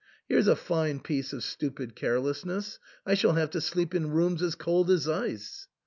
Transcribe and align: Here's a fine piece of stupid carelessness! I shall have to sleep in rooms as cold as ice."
Here's 0.27 0.47
a 0.47 0.55
fine 0.55 0.99
piece 1.01 1.31
of 1.31 1.43
stupid 1.43 1.95
carelessness! 1.95 2.79
I 3.05 3.13
shall 3.13 3.33
have 3.33 3.51
to 3.51 3.61
sleep 3.61 3.93
in 3.93 4.09
rooms 4.09 4.41
as 4.41 4.55
cold 4.55 4.89
as 4.89 5.07
ice." 5.07 5.67